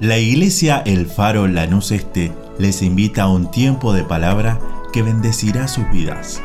La 0.00 0.16
iglesia 0.16 0.82
El 0.86 1.04
Faro 1.04 1.46
Lanús 1.46 1.90
Este 1.90 2.34
les 2.58 2.80
invita 2.80 3.24
a 3.24 3.28
un 3.28 3.50
tiempo 3.50 3.92
de 3.92 4.02
palabra 4.02 4.58
que 4.94 5.02
bendecirá 5.02 5.68
sus 5.68 5.90
vidas. 5.90 6.40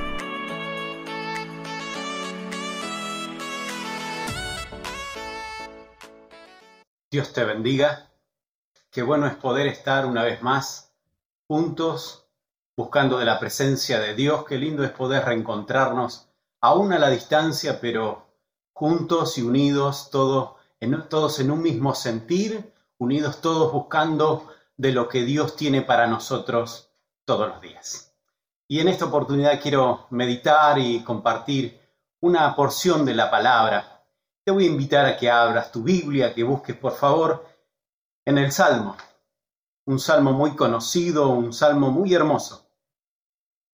Dios 7.10 7.32
te 7.32 7.46
bendiga. 7.46 8.12
Qué 8.92 9.02
bueno 9.04 9.26
es 9.26 9.36
poder 9.36 9.68
estar 9.68 10.06
una 10.06 10.24
vez 10.24 10.42
más 10.42 10.92
juntos 11.48 12.28
buscando 12.76 13.20
de 13.20 13.24
la 13.24 13.40
presencia 13.40 14.02
de 14.02 14.16
Dios. 14.16 14.44
Qué 14.44 14.58
lindo 14.58 14.84
es 14.84 14.92
poder 14.92 15.24
reencontrarnos 15.24 16.28
aún 16.60 16.92
a 16.92 17.00
la 17.00 17.10
distancia, 17.10 17.80
pero 17.80 18.28
juntos 18.74 19.38
y 19.38 19.44
unidos, 19.44 20.10
todo, 20.12 20.58
en, 20.82 21.08
todos 21.08 21.40
en 21.40 21.52
un 21.52 21.62
mismo 21.62 21.96
sentir 21.96 22.75
unidos 22.98 23.42
todos 23.42 23.72
buscando 23.72 24.48
de 24.78 24.92
lo 24.92 25.08
que 25.08 25.24
Dios 25.24 25.56
tiene 25.56 25.82
para 25.82 26.08
nosotros 26.08 26.90
todos 27.26 27.48
los 27.48 27.62
días. 27.62 28.14
Y 28.68 28.80
en 28.80 28.88
esta 28.88 29.06
oportunidad 29.06 29.62
quiero 29.62 30.08
meditar 30.10 30.80
y 30.80 31.04
compartir 31.04 31.80
una 32.22 32.56
porción 32.56 33.06
de 33.06 33.14
la 33.14 33.30
palabra. 33.30 34.04
Te 34.44 34.52
voy 34.52 34.66
a 34.66 34.70
invitar 34.70 35.06
a 35.06 35.18
que 35.18 35.30
abras 35.30 35.72
tu 35.72 35.84
Biblia, 35.84 36.34
que 36.34 36.44
busques 36.44 36.76
por 36.76 36.94
favor 36.94 37.46
en 38.26 38.38
el 38.40 38.52
Salmo, 38.52 38.98
un 39.86 40.00
salmo 40.00 40.32
muy 40.32 40.56
conocido, 40.56 41.30
un 41.30 41.54
salmo 41.54 41.92
muy 41.92 42.14
hermoso. 42.14 42.68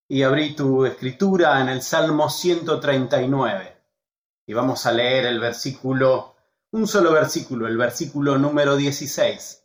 Y 0.09 0.23
abrí 0.23 0.53
tu 0.55 0.85
escritura 0.85 1.61
en 1.61 1.69
el 1.69 1.81
Salmo 1.81 2.29
139. 2.29 3.77
Y 4.45 4.53
vamos 4.53 4.85
a 4.85 4.91
leer 4.91 5.25
el 5.25 5.39
versículo 5.39 6.30
un 6.71 6.87
solo 6.87 7.11
versículo, 7.11 7.67
el 7.67 7.77
versículo 7.77 8.37
número 8.37 8.75
16. 8.75 9.63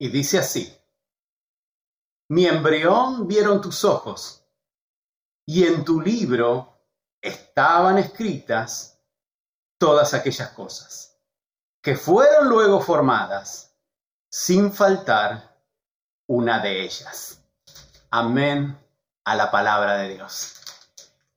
Y 0.00 0.08
dice 0.08 0.38
así, 0.38 0.76
mi 2.28 2.46
embrión 2.46 3.26
vieron 3.26 3.60
tus 3.60 3.84
ojos, 3.84 4.44
y 5.46 5.64
en 5.64 5.84
tu 5.84 6.00
libro 6.00 6.78
estaban 7.22 7.98
escritas 7.98 9.00
todas 9.78 10.12
aquellas 10.12 10.50
cosas, 10.50 11.18
que 11.82 11.96
fueron 11.96 12.48
luego 12.48 12.80
formadas, 12.80 13.74
sin 14.30 14.72
faltar 14.72 15.56
una 16.26 16.60
de 16.60 16.82
ellas. 16.82 17.42
Amén 18.10 18.78
a 19.24 19.34
la 19.34 19.50
palabra 19.50 19.96
de 19.98 20.14
Dios. 20.14 20.60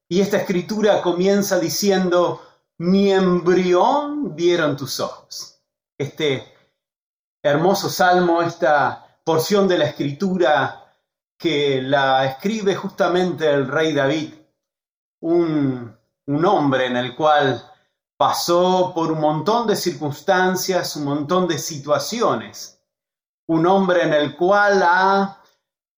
Y 0.10 0.20
esta 0.20 0.38
escritura 0.38 1.02
comienza 1.02 1.58
diciendo, 1.58 2.51
mi 2.82 3.12
embrión 3.12 4.36
vieron 4.36 4.76
tus 4.76 5.00
ojos. 5.00 5.62
Este 5.96 6.44
hermoso 7.44 7.90
salmo, 7.90 8.42
esta 8.42 9.20
porción 9.24 9.68
de 9.68 9.78
la 9.78 9.86
escritura 9.86 10.92
que 11.38 11.80
la 11.80 12.26
escribe 12.26 12.74
justamente 12.76 13.48
el 13.48 13.68
rey 13.68 13.94
David, 13.94 14.34
un, 15.20 15.96
un 16.26 16.46
hombre 16.46 16.88
en 16.88 16.98
el 16.98 17.16
cual 17.16 17.64
pasó 18.18 18.94
por 18.96 19.12
un 19.12 19.22
montón 19.22 19.68
de 19.68 19.76
circunstancias, 19.76 20.96
un 20.96 21.04
montón 21.04 21.48
de 21.48 21.60
situaciones, 21.60 22.82
un 23.46 23.68
hombre 23.68 24.02
en 24.02 24.14
el 24.14 24.36
cual 24.36 24.82
ha 24.82 25.41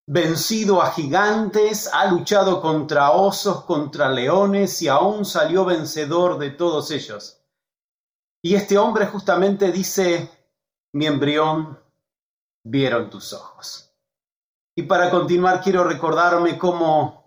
vencido 0.05 0.81
a 0.81 0.91
gigantes, 0.91 1.89
ha 1.93 2.07
luchado 2.11 2.61
contra 2.61 3.11
osos, 3.11 3.63
contra 3.63 4.09
leones 4.09 4.81
y 4.81 4.87
aún 4.87 5.25
salió 5.25 5.65
vencedor 5.65 6.37
de 6.37 6.51
todos 6.51 6.91
ellos. 6.91 7.41
Y 8.41 8.55
este 8.55 8.77
hombre 8.77 9.07
justamente 9.07 9.71
dice, 9.71 10.29
mi 10.93 11.05
embrión 11.05 11.79
vieron 12.65 13.09
tus 13.09 13.31
ojos. 13.33 13.91
Y 14.75 14.83
para 14.83 15.09
continuar 15.09 15.61
quiero 15.61 15.83
recordarme 15.83 16.58
cómo 16.58 17.23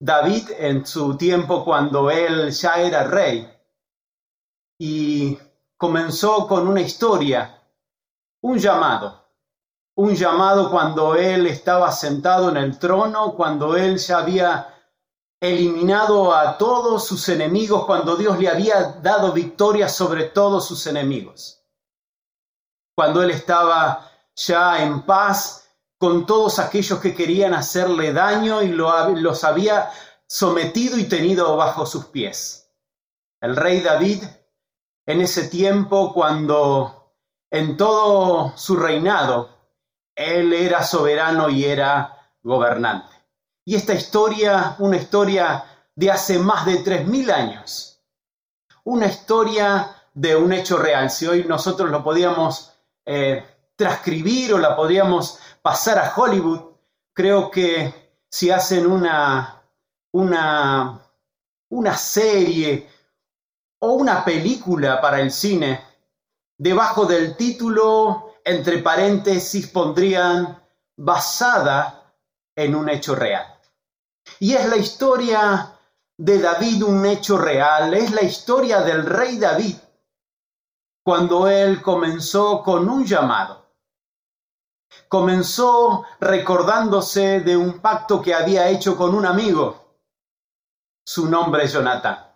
David 0.00 0.50
en 0.58 0.86
su 0.86 1.16
tiempo 1.16 1.64
cuando 1.64 2.10
él 2.10 2.50
ya 2.50 2.76
era 2.76 3.04
rey 3.04 3.50
y 4.78 5.38
comenzó 5.76 6.46
con 6.46 6.66
una 6.66 6.80
historia, 6.80 7.62
un 8.42 8.58
llamado 8.58 9.23
un 9.96 10.14
llamado 10.14 10.70
cuando 10.70 11.14
él 11.14 11.46
estaba 11.46 11.92
sentado 11.92 12.50
en 12.50 12.56
el 12.56 12.78
trono, 12.78 13.34
cuando 13.34 13.76
él 13.76 13.98
ya 13.98 14.18
había 14.18 14.74
eliminado 15.40 16.34
a 16.34 16.58
todos 16.58 17.06
sus 17.06 17.28
enemigos, 17.28 17.84
cuando 17.84 18.16
Dios 18.16 18.38
le 18.38 18.48
había 18.48 18.82
dado 19.02 19.32
victoria 19.32 19.88
sobre 19.88 20.24
todos 20.24 20.66
sus 20.66 20.86
enemigos. 20.86 21.62
Cuando 22.96 23.22
él 23.22 23.30
estaba 23.30 24.10
ya 24.34 24.82
en 24.82 25.02
paz 25.02 25.68
con 25.98 26.26
todos 26.26 26.58
aquellos 26.58 26.98
que 26.98 27.14
querían 27.14 27.54
hacerle 27.54 28.12
daño 28.12 28.62
y 28.62 28.68
los 28.68 29.44
había 29.44 29.90
sometido 30.26 30.98
y 30.98 31.04
tenido 31.04 31.56
bajo 31.56 31.86
sus 31.86 32.06
pies. 32.06 32.72
El 33.40 33.56
rey 33.56 33.80
David, 33.80 34.24
en 35.06 35.20
ese 35.20 35.48
tiempo, 35.48 36.12
cuando 36.12 37.12
en 37.50 37.76
todo 37.76 38.56
su 38.56 38.76
reinado, 38.76 39.53
él 40.14 40.52
era 40.52 40.82
soberano 40.82 41.48
y 41.48 41.64
era 41.64 42.30
gobernante. 42.42 43.14
Y 43.64 43.76
esta 43.76 43.94
historia, 43.94 44.76
una 44.78 44.96
historia 44.96 45.64
de 45.94 46.10
hace 46.10 46.38
más 46.38 46.66
de 46.66 46.84
3.000 46.84 47.32
años, 47.32 48.00
una 48.84 49.06
historia 49.06 49.96
de 50.12 50.36
un 50.36 50.52
hecho 50.52 50.76
real. 50.78 51.10
Si 51.10 51.26
hoy 51.26 51.44
nosotros 51.44 51.90
lo 51.90 52.04
podíamos 52.04 52.72
eh, 53.04 53.44
transcribir 53.76 54.54
o 54.54 54.58
la 54.58 54.76
podríamos 54.76 55.38
pasar 55.62 55.98
a 55.98 56.12
Hollywood, 56.14 56.60
creo 57.12 57.50
que 57.50 58.12
si 58.28 58.50
hacen 58.50 58.86
una, 58.86 59.62
una, 60.12 61.00
una 61.70 61.96
serie 61.96 62.88
o 63.78 63.92
una 63.92 64.24
película 64.24 65.00
para 65.00 65.20
el 65.20 65.30
cine, 65.30 65.80
debajo 66.56 67.06
del 67.06 67.36
título 67.36 68.23
entre 68.44 68.78
paréntesis 68.78 69.66
pondrían 69.68 70.62
basada 70.96 72.12
en 72.54 72.74
un 72.74 72.88
hecho 72.88 73.14
real. 73.14 73.46
Y 74.38 74.54
es 74.54 74.68
la 74.68 74.76
historia 74.76 75.78
de 76.16 76.38
David 76.38 76.84
un 76.84 77.04
hecho 77.06 77.38
real, 77.38 77.94
es 77.94 78.12
la 78.12 78.22
historia 78.22 78.82
del 78.82 79.04
rey 79.04 79.38
David 79.38 79.76
cuando 81.02 81.48
él 81.48 81.82
comenzó 81.82 82.62
con 82.62 82.88
un 82.88 83.04
llamado. 83.04 83.64
Comenzó 85.08 86.04
recordándose 86.20 87.40
de 87.40 87.56
un 87.56 87.80
pacto 87.80 88.22
que 88.22 88.34
había 88.34 88.68
hecho 88.68 88.96
con 88.96 89.14
un 89.14 89.26
amigo. 89.26 89.98
Su 91.04 91.28
nombre 91.28 91.64
es 91.64 91.72
Jonathan. 91.72 92.26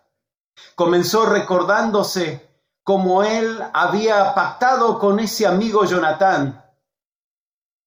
Comenzó 0.75 1.25
recordándose 1.25 2.48
como 2.89 3.21
él 3.21 3.63
había 3.71 4.33
pactado 4.33 4.97
con 4.97 5.19
ese 5.19 5.45
amigo 5.45 5.85
Jonatán. 5.85 6.65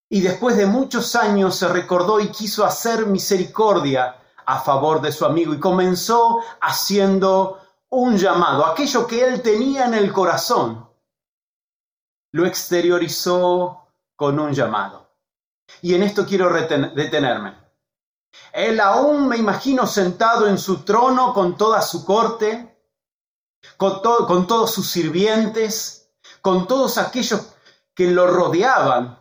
Y 0.08 0.20
después 0.20 0.56
de 0.56 0.66
muchos 0.66 1.16
años 1.16 1.56
se 1.56 1.66
recordó 1.66 2.20
y 2.20 2.28
quiso 2.28 2.64
hacer 2.64 3.06
misericordia 3.06 4.14
a 4.46 4.60
favor 4.60 5.00
de 5.00 5.10
su 5.10 5.24
amigo 5.24 5.54
y 5.54 5.58
comenzó 5.58 6.38
haciendo 6.60 7.58
un 7.90 8.16
llamado, 8.16 8.64
aquello 8.64 9.04
que 9.04 9.26
él 9.26 9.42
tenía 9.42 9.86
en 9.86 9.94
el 9.94 10.12
corazón, 10.12 10.88
lo 12.30 12.46
exteriorizó 12.46 13.88
con 14.14 14.38
un 14.38 14.52
llamado. 14.52 15.16
Y 15.80 15.96
en 15.96 16.04
esto 16.04 16.24
quiero 16.24 16.48
detenerme. 16.48 17.56
Él 18.52 18.78
aún 18.78 19.26
me 19.26 19.36
imagino 19.36 19.84
sentado 19.84 20.46
en 20.46 20.58
su 20.58 20.84
trono 20.84 21.34
con 21.34 21.56
toda 21.56 21.82
su 21.82 22.04
corte, 22.04 22.71
con, 23.76 24.00
con 24.00 24.46
todos 24.46 24.72
sus 24.72 24.90
sirvientes, 24.90 26.10
con 26.40 26.66
todos 26.66 26.98
aquellos 26.98 27.54
que 27.94 28.10
lo 28.10 28.26
rodeaban, 28.26 29.18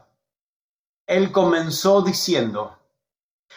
él 1.06 1.32
comenzó 1.32 2.02
diciendo, 2.02 2.78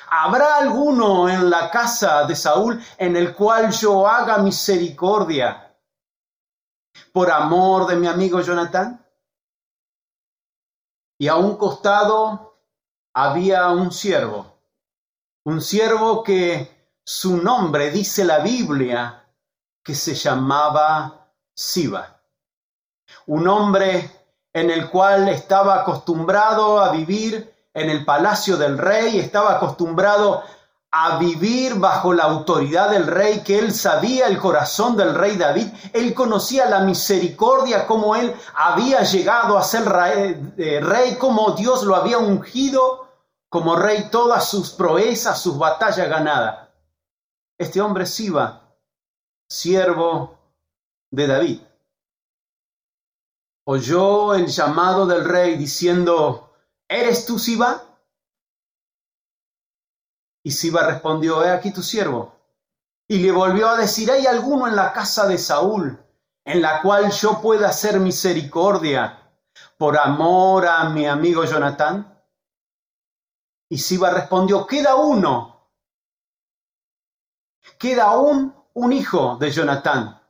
¿habrá 0.09 0.57
alguno 0.57 1.29
en 1.29 1.51
la 1.51 1.71
casa 1.71 2.25
de 2.25 2.35
Saúl 2.35 2.83
en 2.99 3.17
el 3.17 3.35
cual 3.35 3.71
yo 3.71 4.09
haga 4.09 4.39
misericordia 4.39 5.77
por 7.13 7.31
amor 7.31 7.87
de 7.87 7.97
mi 7.97 8.07
amigo 8.07 8.41
Jonatán? 8.41 9.07
Y 11.19 11.29
a 11.29 11.37
un 11.37 11.57
costado 11.57 12.59
había 13.15 13.69
un 13.69 13.93
siervo, 13.93 14.59
un 15.45 15.61
siervo 15.61 16.25
que 16.25 16.75
su 17.05 17.37
nombre, 17.37 17.91
dice 17.91 18.25
la 18.25 18.41
Biblia, 18.41 19.24
que 19.85 19.95
se 19.95 20.15
llamaba 20.15 21.29
Siba, 21.55 22.21
un 23.27 23.47
hombre 23.47 24.11
en 24.53 24.71
el 24.71 24.89
cual 24.91 25.29
estaba 25.29 25.81
acostumbrado 25.83 26.81
a 26.81 26.91
vivir 26.91 27.53
en 27.75 27.91
el 27.91 28.05
palacio 28.05 28.57
del 28.57 28.79
rey, 28.79 29.19
estaba 29.19 29.57
acostumbrado 29.57 30.43
a 30.91 31.19
vivir 31.19 31.75
bajo 31.75 32.13
la 32.13 32.23
autoridad 32.23 32.91
del 32.91 33.09
rey, 33.09 33.41
que 33.41 33.59
él 33.59 33.75
sabía 33.75 34.29
el 34.29 34.39
corazón 34.39 34.97
del 34.97 35.15
rey 35.15 35.37
David, 35.37 35.67
él 35.93 36.15
conocía 36.15 36.67
la 36.67 36.81
misericordia, 36.81 37.87
como 37.87 38.15
él 38.15 38.35
había 38.55 39.03
llegado 39.03 39.59
a 39.59 39.65
ser 39.65 39.85
rey, 39.85 40.53
eh, 40.57 40.81
rey, 40.81 41.17
como 41.17 41.51
Dios 41.53 41.83
lo 41.83 41.97
había 41.97 42.19
ungido 42.19 43.09
como 43.49 43.77
rey, 43.77 44.09
todas 44.11 44.49
sus 44.49 44.71
proezas, 44.71 45.41
sus 45.41 45.57
batallas 45.57 46.09
ganadas. 46.09 46.71
Este 47.57 47.81
hombre 47.81 48.05
Siba, 48.05 48.64
siervo 49.55 50.37
de 51.11 51.27
David, 51.29 51.61
oyó 53.67 54.35
el 54.35 54.49
llamado 54.49 55.07
del 55.07 55.25
rey 55.25 55.57
diciendo, 55.57 56.53
¿eres 56.89 57.25
tú 57.25 57.39
Siba? 57.39 57.83
Y 60.43 60.51
Siba 60.51 60.87
respondió, 60.87 61.45
he 61.45 61.51
aquí 61.51 61.73
tu 61.73 61.83
siervo. 61.83 62.35
Y 63.07 63.19
le 63.19 63.31
volvió 63.31 63.69
a 63.69 63.77
decir, 63.77 64.11
¿hay 64.11 64.27
alguno 64.27 64.67
en 64.67 64.75
la 64.75 64.93
casa 64.93 65.27
de 65.29 65.39
Saúl 65.39 65.99
en 66.45 66.61
la 66.61 66.83
cual 66.83 67.11
yo 67.13 67.41
pueda 67.41 67.69
hacer 67.69 68.01
misericordia 68.01 69.33
por 69.79 69.97
amor 69.97 70.67
a 70.67 70.91
mi 70.91 71.07
amigo 71.07 71.45
Jonatán? 71.45 72.21
Y 73.71 73.79
Siba 73.79 74.11
respondió, 74.11 74.67
queda 74.67 74.97
uno. 74.97 75.71
Queda 77.79 78.05
aún 78.05 78.64
un 78.75 78.93
hijo 78.93 79.37
de 79.39 79.51
Jonatán. 79.51 80.21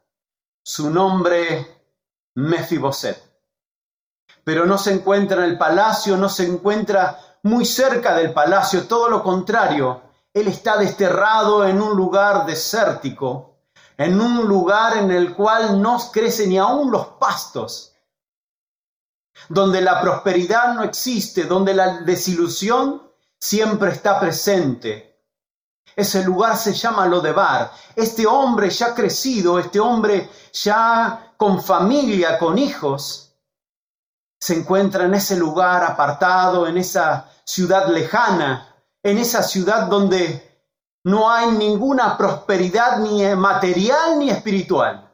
Su 0.62 0.90
nombre 0.90 1.90
Mefiboset. 2.34 3.22
Pero 4.42 4.66
no 4.66 4.78
se 4.78 4.92
encuentra 4.92 5.44
en 5.44 5.50
el 5.50 5.58
palacio, 5.58 6.16
no 6.16 6.28
se 6.28 6.46
encuentra 6.46 7.18
muy 7.42 7.64
cerca 7.64 8.14
del 8.14 8.32
palacio, 8.32 8.86
todo 8.86 9.08
lo 9.08 9.22
contrario, 9.22 10.02
él 10.32 10.48
está 10.48 10.76
desterrado 10.78 11.66
en 11.66 11.80
un 11.80 11.96
lugar 11.96 12.46
desértico, 12.46 13.58
en 13.96 14.20
un 14.20 14.46
lugar 14.46 14.96
en 14.96 15.10
el 15.10 15.34
cual 15.34 15.80
no 15.80 15.98
crecen 16.10 16.48
ni 16.48 16.58
aún 16.58 16.90
los 16.90 17.06
pastos, 17.18 17.94
donde 19.48 19.80
la 19.80 20.00
prosperidad 20.00 20.74
no 20.74 20.82
existe, 20.82 21.44
donde 21.44 21.74
la 21.74 22.00
desilusión 22.00 23.02
siempre 23.38 23.92
está 23.92 24.18
presente. 24.18 25.13
Ese 25.96 26.24
lugar 26.24 26.56
se 26.56 26.72
llama 26.72 27.06
Lodebar. 27.06 27.70
Este 27.94 28.26
hombre 28.26 28.70
ya 28.70 28.94
crecido, 28.94 29.58
este 29.58 29.78
hombre 29.78 30.28
ya 30.52 31.34
con 31.36 31.62
familia, 31.62 32.38
con 32.38 32.58
hijos, 32.58 33.24
se 34.40 34.58
encuentra 34.58 35.04
en 35.04 35.14
ese 35.14 35.36
lugar 35.36 35.82
apartado, 35.84 36.66
en 36.66 36.76
esa 36.76 37.30
ciudad 37.44 37.88
lejana, 37.88 38.74
en 39.02 39.18
esa 39.18 39.42
ciudad 39.42 39.86
donde 39.86 40.54
no 41.04 41.30
hay 41.30 41.50
ninguna 41.52 42.16
prosperidad 42.16 42.98
ni 42.98 43.24
material 43.36 44.18
ni 44.18 44.30
espiritual. 44.30 45.10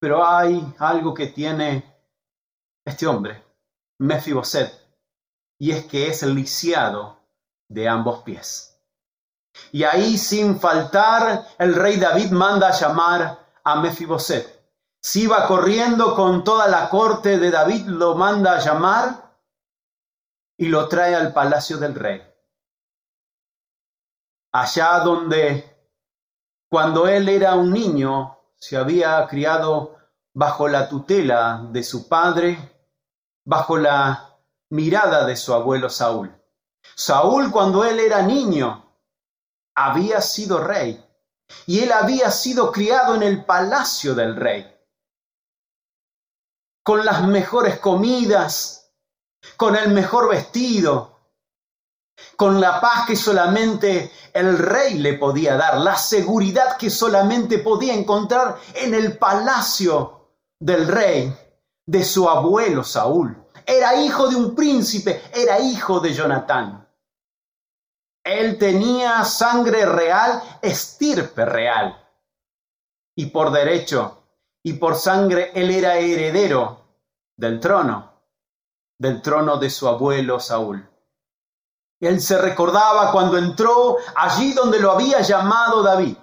Pero 0.00 0.26
hay 0.26 0.74
algo 0.78 1.12
que 1.12 1.26
tiene 1.26 1.84
este 2.84 3.06
hombre, 3.06 3.44
Mefiboset, 3.98 4.72
y 5.58 5.72
es 5.72 5.84
que 5.86 6.08
es 6.08 6.22
lisiado 6.22 7.20
de 7.68 7.88
ambos 7.88 8.22
pies. 8.22 8.71
Y 9.70 9.84
ahí, 9.84 10.18
sin 10.18 10.58
faltar, 10.58 11.46
el 11.58 11.74
rey 11.74 11.96
David 11.96 12.30
manda 12.30 12.68
a 12.68 12.72
llamar 12.72 13.38
a 13.64 13.80
Mefiboset. 13.80 14.62
Si 15.00 15.26
va 15.26 15.46
corriendo 15.46 16.14
con 16.14 16.44
toda 16.44 16.68
la 16.68 16.88
corte 16.88 17.38
de 17.38 17.50
David, 17.50 17.86
lo 17.86 18.14
manda 18.14 18.56
a 18.56 18.60
llamar 18.60 19.36
y 20.56 20.68
lo 20.68 20.88
trae 20.88 21.14
al 21.14 21.32
palacio 21.32 21.78
del 21.78 21.94
rey. 21.94 22.22
Allá 24.52 25.00
donde, 25.00 25.88
cuando 26.68 27.08
él 27.08 27.28
era 27.28 27.54
un 27.54 27.72
niño, 27.72 28.38
se 28.58 28.76
había 28.76 29.26
criado 29.26 29.96
bajo 30.34 30.68
la 30.68 30.88
tutela 30.88 31.66
de 31.70 31.82
su 31.82 32.08
padre, 32.08 32.58
bajo 33.44 33.76
la 33.76 34.38
mirada 34.70 35.26
de 35.26 35.36
su 35.36 35.52
abuelo 35.52 35.90
Saúl. 35.90 36.32
Saúl 36.94 37.50
cuando 37.50 37.84
él 37.84 37.98
era 37.98 38.22
niño 38.22 38.91
había 39.74 40.20
sido 40.20 40.62
rey 40.62 41.04
y 41.66 41.80
él 41.80 41.92
había 41.92 42.30
sido 42.30 42.72
criado 42.72 43.14
en 43.14 43.22
el 43.22 43.44
palacio 43.44 44.14
del 44.14 44.36
rey, 44.36 44.66
con 46.82 47.04
las 47.04 47.26
mejores 47.26 47.78
comidas, 47.78 48.92
con 49.56 49.76
el 49.76 49.90
mejor 49.90 50.30
vestido, 50.30 51.12
con 52.36 52.60
la 52.60 52.80
paz 52.80 53.06
que 53.06 53.16
solamente 53.16 54.12
el 54.32 54.58
rey 54.58 54.94
le 54.94 55.14
podía 55.14 55.56
dar, 55.56 55.78
la 55.78 55.96
seguridad 55.96 56.76
que 56.76 56.90
solamente 56.90 57.58
podía 57.58 57.94
encontrar 57.94 58.58
en 58.74 58.94
el 58.94 59.18
palacio 59.18 60.30
del 60.58 60.88
rey, 60.88 61.36
de 61.86 62.04
su 62.04 62.28
abuelo 62.28 62.84
Saúl. 62.84 63.36
Era 63.66 63.96
hijo 64.02 64.28
de 64.28 64.36
un 64.36 64.54
príncipe, 64.54 65.22
era 65.32 65.60
hijo 65.60 66.00
de 66.00 66.12
Jonatán. 66.12 66.81
Él 68.24 68.58
tenía 68.58 69.24
sangre 69.24 69.84
real, 69.86 70.42
estirpe 70.62 71.44
real. 71.44 71.98
Y 73.16 73.26
por 73.26 73.50
derecho 73.50 74.18
y 74.62 74.74
por 74.74 74.94
sangre 74.94 75.50
él 75.54 75.70
era 75.70 75.96
heredero 75.96 76.78
del 77.36 77.60
trono 77.60 78.12
del 79.02 79.20
trono 79.20 79.56
de 79.56 79.68
su 79.68 79.88
abuelo 79.88 80.38
Saúl. 80.38 80.88
Él 82.00 82.20
se 82.20 82.38
recordaba 82.38 83.10
cuando 83.10 83.36
entró 83.36 83.96
allí 84.14 84.52
donde 84.52 84.78
lo 84.78 84.92
había 84.92 85.20
llamado 85.22 85.82
David. 85.82 86.16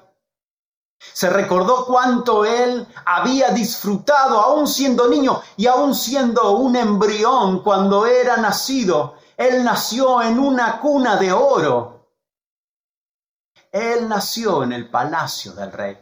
Se 0.97 1.29
recordó 1.29 1.85
cuánto 1.85 2.45
él 2.45 2.87
había 3.05 3.49
disfrutado, 3.49 4.39
aún 4.39 4.65
siendo 4.65 5.09
niño 5.09 5.41
y 5.57 5.67
aún 5.67 5.93
siendo 5.93 6.51
un 6.51 6.77
embrión 6.77 7.63
cuando 7.63 8.05
era 8.05 8.37
nacido. 8.37 9.15
Él 9.39 9.63
nació 9.63 10.21
en 10.21 10.37
una 10.37 10.81
cuna 10.81 11.15
de 11.15 11.31
oro. 11.31 12.11
Él 13.71 14.09
nació 14.09 14.63
en 14.63 14.73
el 14.73 14.89
palacio 14.89 15.53
del 15.53 15.71
rey. 15.71 15.97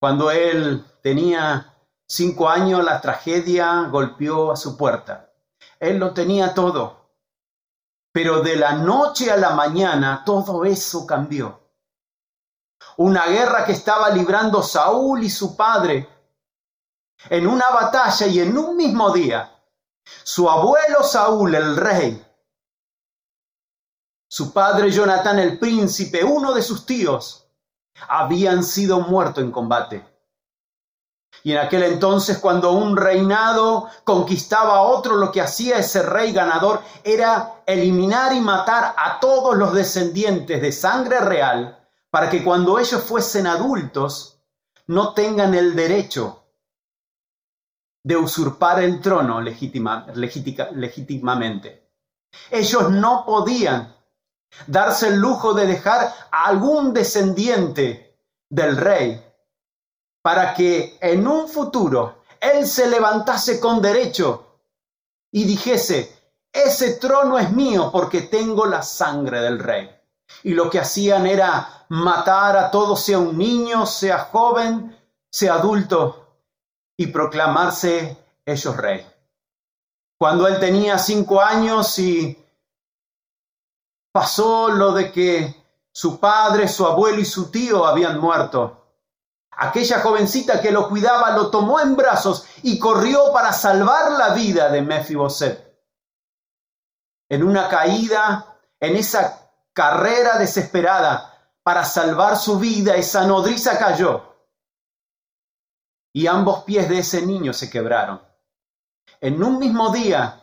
Cuando 0.00 0.30
él 0.30 0.82
tenía 1.02 1.74
cinco 2.06 2.48
años 2.48 2.82
la 2.82 3.02
tragedia 3.02 3.82
golpeó 3.90 4.50
a 4.50 4.56
su 4.56 4.78
puerta. 4.78 5.30
Él 5.78 5.98
lo 5.98 6.14
tenía 6.14 6.54
todo. 6.54 7.10
Pero 8.10 8.40
de 8.40 8.56
la 8.56 8.72
noche 8.72 9.30
a 9.30 9.36
la 9.36 9.50
mañana 9.50 10.22
todo 10.24 10.64
eso 10.64 11.06
cambió. 11.06 11.60
Una 12.96 13.26
guerra 13.26 13.66
que 13.66 13.72
estaba 13.72 14.08
librando 14.08 14.62
Saúl 14.62 15.22
y 15.22 15.28
su 15.28 15.54
padre 15.54 16.08
en 17.28 17.46
una 17.46 17.68
batalla 17.68 18.26
y 18.26 18.40
en 18.40 18.56
un 18.56 18.74
mismo 18.74 19.10
día. 19.10 19.53
Su 20.22 20.48
abuelo 20.48 21.02
Saúl, 21.02 21.54
el 21.54 21.76
rey, 21.76 22.24
su 24.28 24.52
padre 24.52 24.90
Jonatán, 24.90 25.38
el 25.38 25.58
príncipe, 25.58 26.24
uno 26.24 26.52
de 26.52 26.62
sus 26.62 26.84
tíos, 26.84 27.46
habían 28.08 28.64
sido 28.64 29.00
muertos 29.00 29.44
en 29.44 29.52
combate. 29.52 30.04
Y 31.44 31.52
en 31.52 31.58
aquel 31.58 31.84
entonces, 31.84 32.38
cuando 32.38 32.72
un 32.72 32.96
reinado 32.96 33.88
conquistaba 34.02 34.76
a 34.76 34.82
otro, 34.82 35.16
lo 35.16 35.30
que 35.30 35.40
hacía 35.40 35.78
ese 35.78 36.02
rey 36.02 36.32
ganador 36.32 36.80
era 37.02 37.62
eliminar 37.66 38.32
y 38.32 38.40
matar 38.40 38.94
a 38.96 39.20
todos 39.20 39.56
los 39.56 39.72
descendientes 39.72 40.60
de 40.60 40.72
sangre 40.72 41.20
real, 41.20 41.86
para 42.10 42.30
que 42.30 42.42
cuando 42.42 42.78
ellos 42.78 43.02
fuesen 43.02 43.46
adultos 43.46 44.40
no 44.86 45.12
tengan 45.12 45.54
el 45.54 45.76
derecho 45.76 46.43
de 48.04 48.16
usurpar 48.16 48.82
el 48.82 49.00
trono 49.00 49.40
legítimamente. 49.40 51.90
Ellos 52.50 52.90
no 52.90 53.24
podían 53.24 53.94
darse 54.66 55.08
el 55.08 55.16
lujo 55.16 55.54
de 55.54 55.66
dejar 55.66 56.12
algún 56.30 56.92
descendiente 56.92 58.20
del 58.48 58.76
rey 58.76 59.24
para 60.22 60.54
que 60.54 60.98
en 61.00 61.26
un 61.26 61.48
futuro 61.48 62.22
él 62.40 62.66
se 62.66 62.88
levantase 62.88 63.58
con 63.58 63.80
derecho 63.80 64.60
y 65.32 65.44
dijese, 65.44 66.14
ese 66.52 66.94
trono 66.94 67.38
es 67.38 67.50
mío 67.50 67.90
porque 67.90 68.22
tengo 68.22 68.66
la 68.66 68.82
sangre 68.82 69.40
del 69.40 69.58
rey. 69.58 69.90
Y 70.42 70.52
lo 70.52 70.70
que 70.70 70.78
hacían 70.78 71.26
era 71.26 71.86
matar 71.88 72.56
a 72.56 72.70
todos, 72.70 73.02
sea 73.02 73.18
un 73.18 73.36
niño, 73.36 73.86
sea 73.86 74.28
joven, 74.30 74.96
sea 75.30 75.54
adulto, 75.54 76.23
y 76.96 77.08
proclamarse 77.08 78.16
ellos 78.44 78.76
rey. 78.76 79.06
Cuando 80.18 80.46
él 80.46 80.58
tenía 80.60 80.98
cinco 80.98 81.40
años 81.40 81.98
y 81.98 82.38
pasó 84.12 84.68
lo 84.68 84.92
de 84.92 85.10
que 85.10 85.64
su 85.92 86.18
padre, 86.18 86.68
su 86.68 86.86
abuelo 86.86 87.20
y 87.20 87.24
su 87.24 87.50
tío 87.50 87.84
habían 87.84 88.20
muerto, 88.20 88.84
Aquella 89.56 90.00
jovencita 90.00 90.60
que 90.60 90.72
lo 90.72 90.88
cuidaba 90.88 91.30
lo 91.30 91.50
tomó 91.50 91.80
en 91.80 91.96
brazos 91.96 92.46
y 92.62 92.78
corrió 92.78 93.32
para 93.32 93.52
salvar 93.52 94.12
la 94.12 94.30
vida 94.30 94.68
de 94.68 94.82
Mefiboset. 94.82 95.62
En 97.28 97.42
una 97.42 97.68
caída, 97.68 98.58
en 98.80 98.96
esa 98.96 99.50
carrera 99.72 100.38
desesperada 100.38 101.32
para 101.62 101.84
salvar 101.84 102.36
su 102.36 102.58
vida, 102.58 102.96
esa 102.96 103.26
nodriza 103.26 103.78
cayó. 103.78 104.33
Y 106.14 106.26
ambos 106.26 106.64
pies 106.64 106.88
de 106.88 107.00
ese 107.00 107.26
niño 107.26 107.52
se 107.52 107.68
quebraron. 107.68 108.22
En 109.20 109.42
un 109.42 109.58
mismo 109.58 109.90
día, 109.90 110.42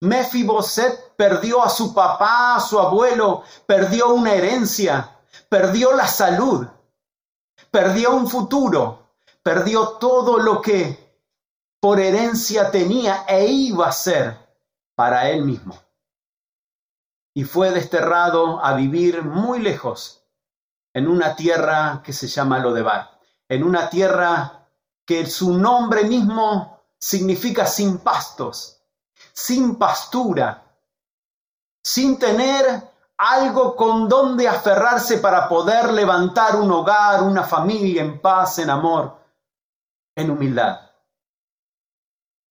Mefiboset 0.00 1.14
perdió 1.16 1.62
a 1.62 1.68
su 1.68 1.92
papá, 1.92 2.56
a 2.56 2.60
su 2.60 2.78
abuelo, 2.78 3.42
perdió 3.66 4.14
una 4.14 4.32
herencia, 4.32 5.18
perdió 5.50 5.92
la 5.92 6.06
salud, 6.06 6.66
perdió 7.70 8.12
un 8.12 8.26
futuro, 8.26 9.10
perdió 9.42 9.98
todo 9.98 10.38
lo 10.38 10.62
que 10.62 10.98
por 11.78 12.00
herencia 12.00 12.70
tenía 12.70 13.26
e 13.28 13.44
iba 13.46 13.88
a 13.88 13.92
ser 13.92 14.38
para 14.94 15.28
él 15.28 15.44
mismo 15.44 15.78
y 17.34 17.44
fue 17.44 17.70
desterrado 17.70 18.64
a 18.64 18.74
vivir 18.74 19.22
muy 19.22 19.60
lejos, 19.60 20.24
en 20.92 21.06
una 21.06 21.36
tierra 21.36 22.02
que 22.04 22.12
se 22.12 22.26
llama 22.26 22.58
Lodebar, 22.58 23.18
en 23.48 23.62
una 23.62 23.88
tierra 23.88 24.59
que 25.10 25.26
su 25.26 25.58
nombre 25.58 26.04
mismo 26.04 26.84
significa 26.96 27.66
sin 27.66 27.98
pastos, 27.98 28.80
sin 29.32 29.74
pastura, 29.74 30.62
sin 31.82 32.16
tener 32.16 32.80
algo 33.16 33.74
con 33.74 34.08
donde 34.08 34.46
aferrarse 34.46 35.18
para 35.18 35.48
poder 35.48 35.92
levantar 35.92 36.54
un 36.54 36.70
hogar, 36.70 37.24
una 37.24 37.42
familia 37.42 38.02
en 38.02 38.20
paz, 38.20 38.60
en 38.60 38.70
amor, 38.70 39.18
en 40.14 40.30
humildad. 40.30 40.80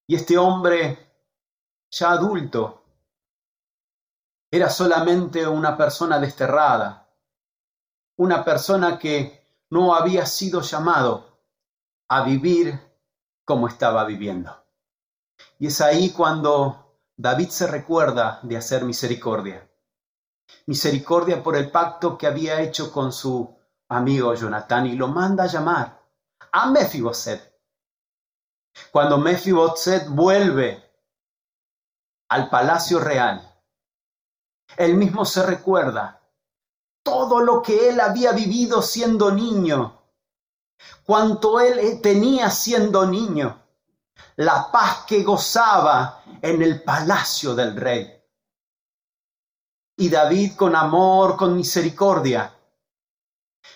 Y 0.05 0.15
este 0.15 0.37
hombre, 0.37 1.13
ya 1.89 2.11
adulto, 2.11 2.83
era 4.51 4.69
solamente 4.69 5.47
una 5.47 5.77
persona 5.77 6.19
desterrada, 6.19 7.07
una 8.17 8.43
persona 8.43 8.99
que 8.99 9.47
no 9.69 9.95
había 9.95 10.25
sido 10.25 10.59
llamado 10.59 11.28
a 12.09 12.23
vivir 12.23 12.79
como 13.45 13.67
estaba 13.67 14.03
viviendo. 14.03 14.65
Y 15.59 15.67
es 15.67 15.79
ahí 15.81 16.11
cuando 16.11 16.97
David 17.15 17.49
se 17.49 17.67
recuerda 17.67 18.39
de 18.43 18.57
hacer 18.57 18.83
misericordia. 18.83 19.69
Misericordia 20.65 21.41
por 21.43 21.55
el 21.55 21.71
pacto 21.71 22.17
que 22.17 22.27
había 22.27 22.61
hecho 22.61 22.91
con 22.91 23.11
su 23.11 23.57
amigo 23.89 24.33
Jonatán 24.33 24.87
y 24.87 24.93
lo 24.93 25.07
manda 25.07 25.43
a 25.43 25.47
llamar 25.47 26.01
a 26.51 26.69
Mefiboset. 26.71 27.53
Cuando 28.91 29.17
Mefiboset 29.17 30.07
vuelve 30.07 30.83
al 32.29 32.49
palacio 32.49 32.99
real, 32.99 33.45
él 34.77 34.95
mismo 34.95 35.25
se 35.25 35.43
recuerda 35.43 36.21
todo 37.03 37.41
lo 37.41 37.61
que 37.61 37.89
él 37.89 37.99
había 37.99 38.31
vivido 38.31 38.81
siendo 38.81 39.31
niño, 39.31 39.98
cuanto 41.05 41.59
él 41.59 41.99
tenía 42.01 42.49
siendo 42.49 43.05
niño, 43.05 43.63
la 44.37 44.71
paz 44.71 45.05
que 45.05 45.23
gozaba 45.23 46.23
en 46.41 46.61
el 46.61 46.83
palacio 46.83 47.55
del 47.55 47.75
rey. 47.75 48.15
Y 49.97 50.09
David 50.09 50.55
con 50.55 50.75
amor, 50.75 51.35
con 51.35 51.55
misericordia, 51.55 52.55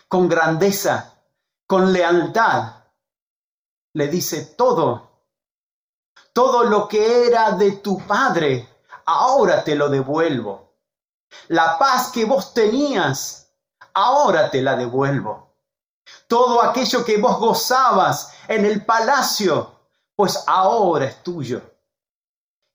con 0.07 0.29
grandeza, 0.29 1.21
con 1.67 1.91
lealtad, 1.91 2.83
le 3.93 4.07
dice 4.07 4.53
todo, 4.57 5.11
todo 6.31 6.63
lo 6.63 6.87
que 6.87 7.27
era 7.27 7.51
de 7.51 7.73
tu 7.73 7.99
padre, 8.07 8.67
ahora 9.05 9.63
te 9.63 9.75
lo 9.75 9.89
devuelvo. 9.89 10.73
La 11.49 11.77
paz 11.77 12.11
que 12.11 12.25
vos 12.25 12.53
tenías, 12.53 13.51
ahora 13.93 14.49
te 14.49 14.61
la 14.61 14.75
devuelvo. 14.75 15.52
Todo 16.27 16.61
aquello 16.61 17.03
que 17.05 17.17
vos 17.17 17.39
gozabas 17.39 18.33
en 18.47 18.65
el 18.65 18.85
palacio, 18.85 19.79
pues 20.15 20.43
ahora 20.47 21.05
es 21.05 21.23
tuyo. 21.23 21.61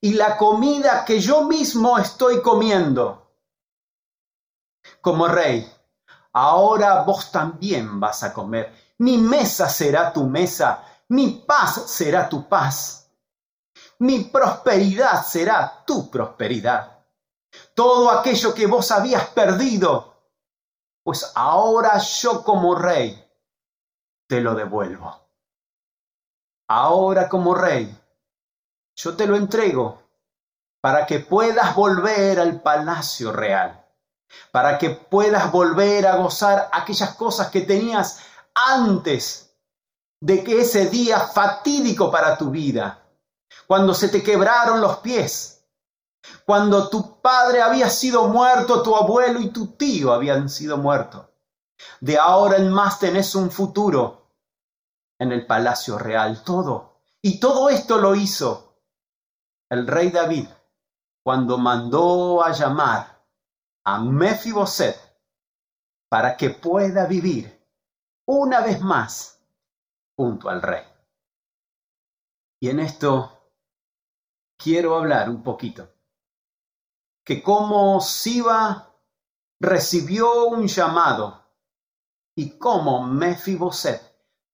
Y 0.01 0.13
la 0.13 0.37
comida 0.37 1.03
que 1.03 1.19
yo 1.19 1.43
mismo 1.43 1.97
estoy 1.97 2.41
comiendo, 2.41 3.33
como 5.01 5.27
rey, 5.27 5.69
ahora 6.33 7.03
vos 7.03 7.31
también 7.31 7.99
vas 7.99 8.23
a 8.23 8.33
comer. 8.33 8.73
Mi 8.99 9.17
mesa 9.17 9.67
será 9.69 10.13
tu 10.13 10.23
mesa, 10.23 10.83
mi 11.09 11.43
paz 11.45 11.89
será 11.89 12.29
tu 12.29 12.47
paz, 12.47 13.09
mi 13.99 14.25
prosperidad 14.25 15.25
será 15.25 15.83
tu 15.85 16.09
prosperidad 16.09 16.99
todo 17.73 18.11
aquello 18.11 18.53
que 18.53 18.67
vos 18.67 18.91
habías 18.91 19.27
perdido, 19.29 20.13
pues 21.03 21.31
ahora 21.35 21.97
yo 21.99 22.43
como 22.43 22.75
rey 22.75 23.25
te 24.29 24.41
lo 24.41 24.53
devuelvo. 24.53 25.27
Ahora 26.69 27.27
como 27.27 27.55
rey, 27.55 27.93
yo 28.95 29.15
te 29.15 29.25
lo 29.25 29.35
entrego 29.35 30.03
para 30.81 31.07
que 31.07 31.19
puedas 31.19 31.75
volver 31.75 32.39
al 32.39 32.61
palacio 32.61 33.31
real, 33.31 33.83
para 34.51 34.77
que 34.77 34.91
puedas 34.91 35.51
volver 35.51 36.05
a 36.05 36.17
gozar 36.17 36.69
aquellas 36.71 37.15
cosas 37.15 37.49
que 37.49 37.61
tenías 37.61 38.19
antes 38.53 39.57
de 40.21 40.43
que 40.43 40.61
ese 40.61 40.91
día 40.91 41.19
fatídico 41.19 42.11
para 42.11 42.37
tu 42.37 42.51
vida, 42.51 43.03
cuando 43.65 43.95
se 43.95 44.09
te 44.09 44.21
quebraron 44.21 44.79
los 44.79 44.97
pies, 44.97 45.65
cuando 46.45 46.87
tu 46.89 47.19
padre 47.19 47.63
había 47.63 47.89
sido 47.89 48.27
muerto, 48.27 48.83
tu 48.83 48.95
abuelo 48.95 49.39
y 49.39 49.49
tu 49.49 49.71
tío 49.71 50.13
habían 50.13 50.49
sido 50.49 50.77
muertos. 50.77 51.25
De 51.99 52.19
ahora 52.19 52.57
en 52.57 52.69
más 52.69 52.99
tenés 52.99 53.33
un 53.33 53.49
futuro 53.49 54.18
en 55.19 55.31
el 55.31 55.45
palacio 55.45 55.97
real, 55.97 56.43
todo. 56.43 57.01
Y 57.21 57.39
todo 57.39 57.69
esto 57.69 57.97
lo 57.97 58.15
hizo 58.15 58.81
el 59.69 59.85
rey 59.85 60.09
David 60.09 60.47
cuando 61.23 61.57
mandó 61.57 62.43
a 62.43 62.51
llamar 62.53 63.23
a 63.85 63.99
Mefiboset 63.99 64.97
para 66.09 66.35
que 66.35 66.49
pueda 66.49 67.05
vivir 67.05 67.59
una 68.25 68.61
vez 68.61 68.81
más 68.81 69.43
junto 70.15 70.49
al 70.49 70.61
rey. 70.61 70.83
Y 72.61 72.69
en 72.69 72.79
esto 72.79 73.53
quiero 74.57 74.95
hablar 74.95 75.29
un 75.29 75.43
poquito 75.43 75.87
que 77.23 77.43
como 77.43 78.01
Siba 78.01 78.91
recibió 79.59 80.45
un 80.45 80.67
llamado 80.67 81.45
y 82.35 82.57
como 82.57 83.03
Mefiboset 83.03 84.08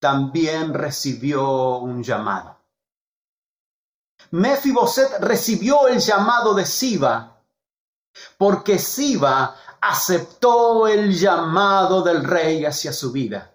también 0.05 0.71
recibió 0.71 1.79
un 1.79 2.03
llamado. 2.03 2.59
Mefiboset 4.29 5.19
recibió 5.19 5.87
el 5.87 5.99
llamado 5.99 6.53
de 6.53 6.63
Siba 6.63 7.41
porque 8.37 8.77
Siba 8.77 9.55
aceptó 9.81 10.87
el 10.87 11.11
llamado 11.11 12.03
del 12.03 12.23
rey 12.23 12.65
hacia 12.65 12.93
su 12.93 13.11
vida. 13.11 13.51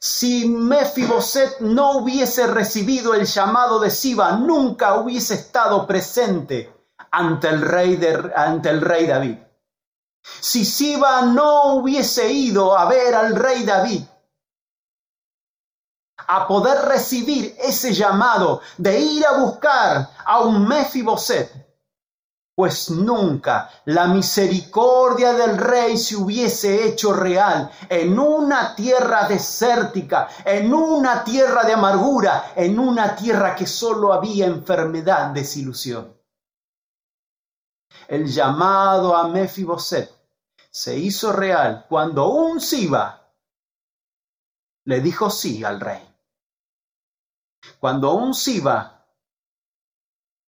Si 0.00 0.48
Mefiboset 0.48 1.60
no 1.60 1.98
hubiese 1.98 2.48
recibido 2.48 3.14
el 3.14 3.26
llamado 3.26 3.78
de 3.78 3.90
Siba, 3.90 4.32
nunca 4.32 4.96
hubiese 4.96 5.34
estado 5.34 5.86
presente 5.86 6.74
ante 7.12 7.48
el 7.48 7.60
rey, 7.62 7.94
de, 7.94 8.32
ante 8.34 8.70
el 8.70 8.80
rey 8.80 9.06
David. 9.06 9.38
Si 10.40 10.64
Siba 10.64 11.22
no 11.22 11.74
hubiese 11.74 12.32
ido 12.32 12.76
a 12.76 12.86
ver 12.86 13.14
al 13.14 13.36
rey 13.36 13.62
David, 13.62 14.04
a 16.26 16.46
poder 16.48 16.86
recibir 16.86 17.54
ese 17.58 17.92
llamado 17.92 18.62
de 18.78 18.98
ir 18.98 19.26
a 19.26 19.38
buscar 19.38 20.08
a 20.24 20.40
un 20.40 20.66
Mefiboset, 20.66 21.64
pues 22.56 22.88
nunca 22.90 23.68
la 23.84 24.06
misericordia 24.06 25.32
del 25.32 25.58
rey 25.58 25.98
se 25.98 26.16
hubiese 26.16 26.86
hecho 26.86 27.12
real 27.12 27.70
en 27.88 28.18
una 28.18 28.74
tierra 28.76 29.28
desértica, 29.28 30.28
en 30.44 30.72
una 30.72 31.24
tierra 31.24 31.64
de 31.64 31.72
amargura, 31.72 32.52
en 32.54 32.78
una 32.78 33.16
tierra 33.16 33.56
que 33.56 33.66
solo 33.66 34.12
había 34.12 34.46
enfermedad, 34.46 35.30
desilusión. 35.30 36.16
El 38.06 38.26
llamado 38.26 39.16
a 39.16 39.28
Mefiboset 39.28 40.13
se 40.74 40.98
hizo 40.98 41.32
real 41.32 41.86
cuando 41.88 42.30
un 42.30 42.60
Siba 42.60 43.32
le 44.86 45.00
dijo 45.00 45.30
sí 45.30 45.62
al 45.62 45.78
rey. 45.78 46.02
Cuando 47.78 48.14
un 48.14 48.34
Siba 48.34 49.06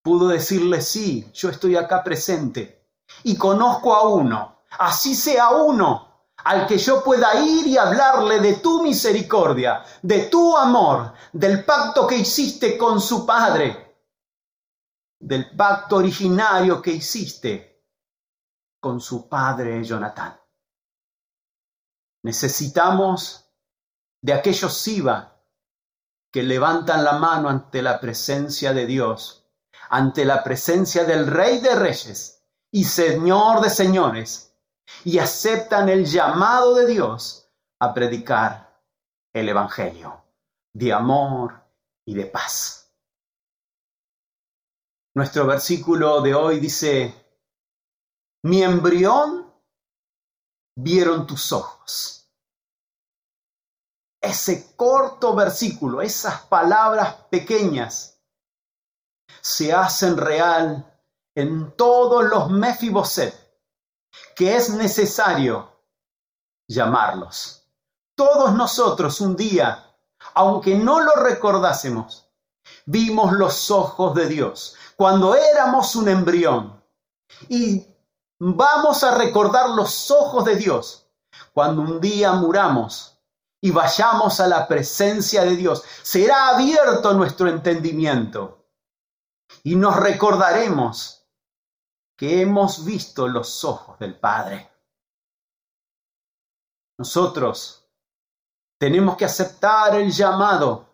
pudo 0.03 0.27
decirle, 0.27 0.81
sí, 0.81 1.31
yo 1.33 1.49
estoy 1.49 1.77
acá 1.77 2.03
presente 2.03 2.89
y 3.23 3.39
conozco 3.39 3.95
a 3.95 4.09
uno, 4.09 4.63
así 4.81 5.15
sea 5.15 5.51
uno, 5.51 6.27
al 6.39 6.67
que 6.67 6.77
yo 6.77 7.05
pueda 7.05 7.41
ir 7.45 7.69
y 7.69 7.79
hablarle 7.79 8.41
de 8.41 8.55
tu 8.55 8.83
misericordia, 8.83 9.85
de 10.03 10.25
tu 10.25 10.57
amor, 10.57 11.13
del 11.33 11.65
pacto 11.65 12.05
que 12.05 12.17
hiciste 12.17 12.77
con 12.77 13.01
su 13.01 13.25
Padre. 13.25 13.85
del 15.19 15.57
pacto 15.57 15.97
originario 15.97 16.83
que 16.83 16.91
hiciste 16.91 17.76
con 18.87 19.01
su 19.01 19.29
padre 19.29 19.83
Jonatán. 19.83 20.41
Necesitamos 22.23 23.51
de 24.23 24.33
aquellos 24.33 24.79
Siba 24.79 25.43
que 26.33 26.45
levantan 26.45 27.03
la 27.03 27.19
mano 27.19 27.49
ante 27.49 27.83
la 27.83 27.99
presencia 27.99 28.73
de 28.73 28.87
Dios, 28.87 29.51
ante 29.91 30.25
la 30.25 30.45
presencia 30.45 31.03
del 31.03 31.27
Rey 31.27 31.59
de 31.59 31.75
Reyes 31.75 32.45
y 32.71 32.85
Señor 32.85 33.61
de 33.61 33.71
Señores, 33.71 34.55
y 35.03 35.19
aceptan 35.19 35.89
el 35.89 36.07
llamado 36.07 36.77
de 36.77 36.87
Dios 36.87 37.51
a 37.81 37.93
predicar 37.93 38.81
el 39.33 39.49
Evangelio 39.49 40.23
de 40.73 40.93
amor 40.93 41.61
y 42.05 42.15
de 42.15 42.27
paz. 42.27 42.95
Nuestro 45.13 45.45
versículo 45.45 46.21
de 46.21 46.37
hoy 46.37 46.61
dice, 46.61 47.26
mi 48.47 48.63
embrión 48.63 49.53
vieron 50.77 51.27
tus 51.27 51.51
ojos. 51.51 52.31
Ese 54.23 54.77
corto 54.77 55.35
versículo, 55.35 56.01
esas 56.01 56.43
palabras 56.43 57.13
pequeñas, 57.29 58.21
se 59.41 59.73
hacen 59.73 60.17
real 60.17 60.97
en 61.35 61.73
todos 61.73 62.25
los 62.25 62.49
Mefiboset, 62.49 63.35
que 64.37 64.55
es 64.55 64.71
necesario 64.71 65.83
llamarlos. 66.69 67.69
Todos 68.15 68.53
nosotros 68.55 69.21
un 69.21 69.35
día, 69.35 69.93
aunque 70.35 70.77
no 70.77 71.01
lo 71.01 71.17
recordásemos, 71.17 72.31
vimos 72.85 73.33
los 73.33 73.73
ojos 73.73 74.15
de 74.15 74.29
Dios 74.29 74.77
cuando 74.95 75.35
éramos 75.35 75.97
un 75.97 76.09
embrión. 76.09 76.81
Y 77.49 77.96
vamos 78.39 79.03
a 79.05 79.17
recordar 79.17 79.71
los 79.71 80.11
ojos 80.11 80.45
de 80.45 80.57
Dios 80.57 81.09
cuando 81.53 81.83
un 81.83 82.01
día 82.01 82.33
muramos 82.33 83.19
y 83.61 83.71
vayamos 83.71 84.41
a 84.41 84.47
la 84.47 84.69
presencia 84.69 85.45
de 85.45 85.57
Dios. 85.57 85.83
Será 86.03 86.49
abierto 86.49 87.15
nuestro 87.15 87.49
entendimiento 87.49 88.67
y 89.63 89.77
nos 89.77 89.97
recordaremos 89.97 91.27
que 92.17 92.41
hemos 92.41 92.85
visto 92.85 93.29
los 93.29 93.65
ojos 93.65 93.99
del 93.99 94.19
Padre. 94.19 94.71
Nosotros 96.99 97.87
tenemos 98.79 99.17
que 99.17 99.27
aceptar 99.27 99.95
el 99.97 100.11
llamado 100.11 100.86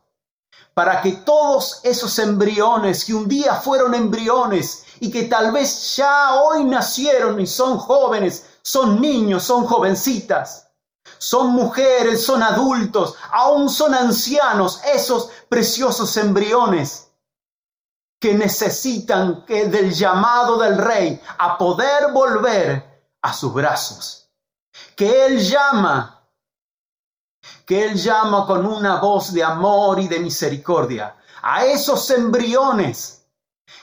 para 0.74 1.02
que 1.02 1.12
todos 1.12 1.80
esos 1.82 2.18
embriones 2.18 3.04
que 3.04 3.14
un 3.14 3.28
día 3.28 3.54
fueron 3.56 3.94
embriones 3.94 4.84
y 5.00 5.10
que 5.10 5.24
tal 5.24 5.52
vez 5.52 5.96
ya 5.96 6.34
hoy 6.34 6.64
nacieron 6.64 7.40
y 7.40 7.46
son 7.46 7.78
jóvenes, 7.78 8.46
son 8.62 9.00
niños, 9.00 9.42
son 9.42 9.66
jovencitas, 9.66 10.68
son 11.18 11.48
mujeres, 11.48 12.24
son 12.24 12.42
adultos, 12.42 13.14
aún 13.30 13.68
son 13.68 13.94
ancianos, 13.94 14.80
esos 14.84 15.30
preciosos 15.48 16.16
embriones 16.16 17.10
que 18.20 18.34
necesitan 18.34 19.44
que 19.44 19.66
del 19.66 19.92
llamado 19.92 20.56
del 20.56 20.78
rey 20.78 21.20
a 21.38 21.58
poder 21.58 22.12
volver 22.12 23.02
a 23.20 23.32
sus 23.32 23.52
brazos. 23.52 24.30
Que 24.94 25.26
Él 25.26 25.40
llama 25.40 26.11
que 27.72 27.82
Él 27.86 27.94
llama 27.94 28.44
con 28.44 28.66
una 28.66 28.96
voz 28.96 29.32
de 29.32 29.42
amor 29.42 29.98
y 29.98 30.06
de 30.06 30.20
misericordia 30.20 31.16
a 31.40 31.64
esos 31.64 32.10
embriones 32.10 33.24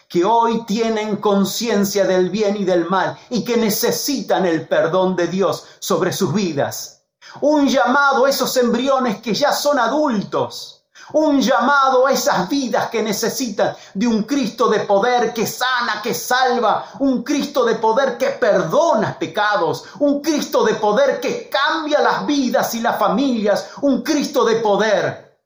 que 0.07 0.23
hoy 0.23 0.63
tienen 0.67 1.15
conciencia 1.15 2.05
del 2.05 2.29
bien 2.29 2.55
y 2.57 2.65
del 2.65 2.87
mal 2.87 3.17
y 3.31 3.43
que 3.43 3.57
necesitan 3.57 4.45
el 4.45 4.67
perdón 4.67 5.15
de 5.15 5.25
Dios 5.25 5.65
sobre 5.79 6.13
sus 6.13 6.31
vidas. 6.31 7.01
Un 7.41 7.67
llamado 7.67 8.25
a 8.25 8.29
esos 8.29 8.55
embriones 8.57 9.23
que 9.23 9.33
ya 9.33 9.51
son 9.53 9.79
adultos 9.79 10.78
un 11.13 11.41
llamado 11.41 12.05
a 12.05 12.11
esas 12.11 12.47
vidas 12.47 12.89
que 12.89 13.01
necesitan 13.01 13.75
de 13.93 14.07
un 14.07 14.23
Cristo 14.23 14.69
de 14.69 14.81
poder 14.81 15.33
que 15.33 15.47
sana, 15.47 16.01
que 16.01 16.13
salva, 16.13 16.91
un 16.99 17.23
Cristo 17.23 17.65
de 17.65 17.75
poder 17.75 18.17
que 18.17 18.29
perdona 18.31 19.17
pecados, 19.17 19.85
un 19.99 20.21
Cristo 20.21 20.63
de 20.63 20.75
poder 20.75 21.19
que 21.19 21.49
cambia 21.49 21.99
las 22.01 22.25
vidas 22.25 22.73
y 22.75 22.81
las 22.81 22.97
familias, 22.97 23.71
un 23.81 24.03
Cristo 24.03 24.45
de 24.45 24.57
poder 24.57 25.39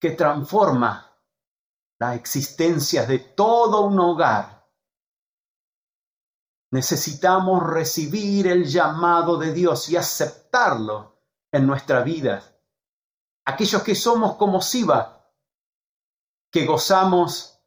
que 0.00 0.10
transforma 0.10 1.16
la 1.98 2.14
existencia 2.14 3.06
de 3.06 3.20
todo 3.20 3.82
un 3.82 3.98
hogar. 4.00 4.68
Necesitamos 6.72 7.62
recibir 7.62 8.48
el 8.48 8.64
llamado 8.64 9.36
de 9.36 9.52
Dios 9.52 9.88
y 9.90 9.96
aceptarlo 9.96 11.18
en 11.52 11.66
nuestra 11.66 12.02
vida 12.02 12.51
aquellos 13.44 13.82
que 13.82 13.94
somos 13.94 14.36
como 14.36 14.60
Siba, 14.60 15.26
que 16.50 16.66
gozamos 16.66 17.58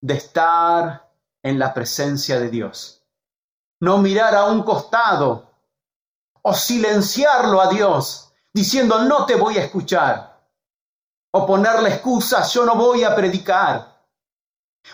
de 0.00 0.14
estar 0.14 1.10
en 1.42 1.58
la 1.58 1.74
presencia 1.74 2.40
de 2.40 2.48
Dios. 2.48 3.02
No 3.80 3.98
mirar 3.98 4.34
a 4.34 4.46
un 4.46 4.62
costado 4.62 5.50
o 6.42 6.54
silenciarlo 6.54 7.60
a 7.60 7.68
Dios 7.68 8.32
diciendo 8.52 9.04
no 9.04 9.26
te 9.26 9.36
voy 9.36 9.58
a 9.58 9.64
escuchar. 9.64 10.30
O 11.32 11.46
ponerle 11.46 11.90
excusas, 11.90 12.52
yo 12.52 12.64
no 12.64 12.74
voy 12.74 13.04
a 13.04 13.14
predicar 13.14 13.90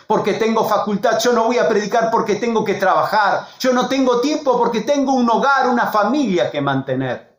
porque 0.05 0.33
tengo 0.33 0.67
facultad, 0.67 1.19
yo 1.19 1.33
no 1.33 1.45
voy 1.45 1.57
a 1.57 1.67
predicar 1.67 2.11
porque 2.11 2.35
tengo 2.35 2.63
que 2.63 2.75
trabajar, 2.75 3.47
yo 3.59 3.73
no 3.73 3.87
tengo 3.87 4.21
tiempo 4.21 4.57
porque 4.57 4.81
tengo 4.81 5.13
un 5.13 5.29
hogar, 5.29 5.69
una 5.69 5.87
familia 5.87 6.51
que 6.51 6.61
mantener. 6.61 7.36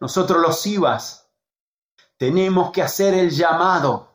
Nosotros 0.00 0.40
los 0.40 0.60
Sivas 0.60 1.28
tenemos 2.16 2.70
que 2.72 2.82
hacer 2.82 3.14
el 3.14 3.30
llamado, 3.30 4.12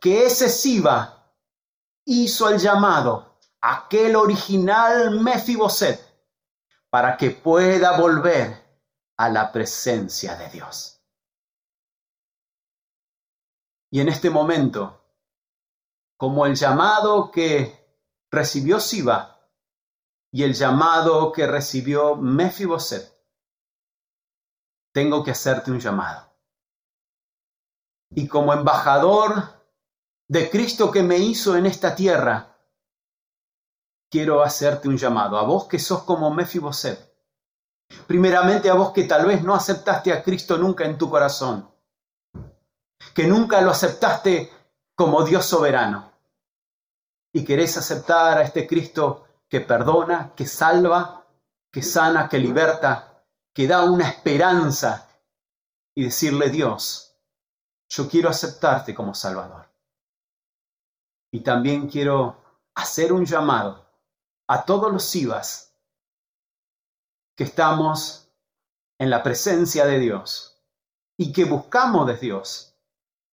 que 0.00 0.26
ese 0.26 0.48
Siva 0.48 1.32
hizo 2.04 2.48
el 2.48 2.58
llamado, 2.58 3.38
aquel 3.60 4.16
original 4.16 5.20
Mefiboset, 5.20 6.00
para 6.90 7.16
que 7.16 7.30
pueda 7.30 7.98
volver 7.98 8.64
a 9.16 9.28
la 9.28 9.50
presencia 9.50 10.36
de 10.36 10.48
Dios. 10.50 11.00
Y 13.90 14.00
en 14.00 14.08
este 14.08 14.30
momento, 14.30 15.02
como 16.16 16.46
el 16.46 16.54
llamado 16.54 17.30
que 17.30 17.86
recibió 18.30 18.80
Siba 18.80 19.40
y 20.30 20.42
el 20.42 20.54
llamado 20.54 21.32
que 21.32 21.46
recibió 21.46 22.16
Mefiboset, 22.16 23.15
tengo 24.96 25.22
que 25.22 25.32
hacerte 25.32 25.70
un 25.70 25.78
llamado. 25.78 26.26
Y 28.14 28.26
como 28.26 28.54
embajador 28.54 29.42
de 30.26 30.48
Cristo 30.48 30.90
que 30.90 31.02
me 31.02 31.18
hizo 31.18 31.54
en 31.54 31.66
esta 31.66 31.94
tierra, 31.94 32.56
quiero 34.10 34.42
hacerte 34.42 34.88
un 34.88 34.96
llamado. 34.96 35.36
A 35.36 35.42
vos 35.42 35.66
que 35.66 35.78
sos 35.78 36.04
como 36.04 36.32
Mefiboset. 36.32 37.12
Primeramente 38.06 38.70
a 38.70 38.74
vos 38.74 38.92
que 38.92 39.04
tal 39.04 39.26
vez 39.26 39.42
no 39.42 39.54
aceptaste 39.54 40.14
a 40.14 40.22
Cristo 40.22 40.56
nunca 40.56 40.86
en 40.86 40.96
tu 40.96 41.10
corazón. 41.10 41.70
Que 43.12 43.26
nunca 43.26 43.60
lo 43.60 43.72
aceptaste 43.72 44.50
como 44.94 45.24
Dios 45.24 45.44
soberano. 45.44 46.10
Y 47.34 47.44
querés 47.44 47.76
aceptar 47.76 48.38
a 48.38 48.42
este 48.44 48.66
Cristo 48.66 49.26
que 49.46 49.60
perdona, 49.60 50.32
que 50.34 50.46
salva, 50.46 51.26
que 51.70 51.82
sana, 51.82 52.30
que 52.30 52.38
liberta, 52.38 53.05
que 53.56 53.66
da 53.66 53.84
una 53.84 54.06
esperanza 54.06 55.08
y 55.94 56.04
decirle, 56.04 56.50
Dios, 56.50 57.16
yo 57.88 58.06
quiero 58.06 58.28
aceptarte 58.28 58.94
como 58.94 59.14
Salvador. 59.14 59.66
Y 61.32 61.40
también 61.40 61.88
quiero 61.88 62.36
hacer 62.74 63.14
un 63.14 63.24
llamado 63.24 63.90
a 64.46 64.66
todos 64.66 64.92
los 64.92 65.04
Sivas 65.04 65.74
que 67.34 67.44
estamos 67.44 68.28
en 68.98 69.08
la 69.08 69.22
presencia 69.22 69.86
de 69.86 70.00
Dios 70.00 70.62
y 71.16 71.32
que 71.32 71.46
buscamos 71.46 72.06
de 72.08 72.18
Dios 72.18 72.76